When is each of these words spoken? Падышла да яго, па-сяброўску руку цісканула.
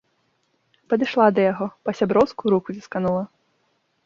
Падышла 0.93 1.27
да 1.39 1.45
яго, 1.51 1.67
па-сяброўску 1.89 2.43
руку 2.55 2.67
цісканула. 2.79 3.23